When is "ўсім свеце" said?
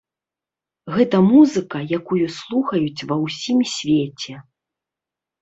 3.27-4.33